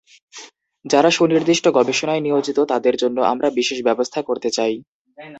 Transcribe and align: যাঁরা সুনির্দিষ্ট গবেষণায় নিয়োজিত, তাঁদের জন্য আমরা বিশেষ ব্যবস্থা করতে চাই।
যাঁরা 0.85 1.09
সুনির্দিষ্ট 1.11 1.65
গবেষণায় 1.77 2.21
নিয়োজিত, 2.21 2.57
তাঁদের 2.63 2.95
জন্য 2.97 3.17
আমরা 3.23 3.47
বিশেষ 3.49 3.79
ব্যবস্থা 3.83 4.19
করতে 4.21 4.49
চাই। 4.49 4.73